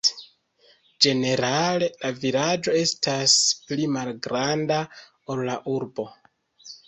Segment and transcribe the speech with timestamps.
[1.05, 3.35] Ĝenerale la vilaĝo estas
[3.67, 4.79] pli malgranda,
[5.35, 6.07] ol la urbo.